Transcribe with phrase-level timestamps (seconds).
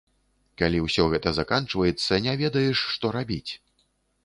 [0.61, 3.49] Калі ўсё гэта заканчваецца, не ведаеш, што рабіць.